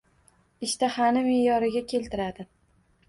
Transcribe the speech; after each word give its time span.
Ishtahani 0.67 1.23
meʼyoriga 1.27 1.85
keltiradi; 1.93 2.47